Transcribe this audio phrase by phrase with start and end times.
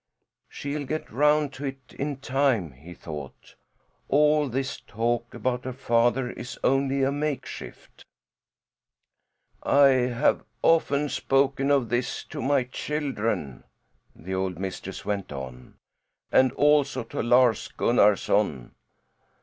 [0.49, 3.53] "She'll get round to that in time," he thought.
[4.09, 8.03] "All this talk about her father is only a makeshift."
[9.61, 13.63] "I have often spoken of this to my children,"
[14.15, 15.75] the old mistress went on,
[16.31, 18.71] "and also to Lars Gunnarson.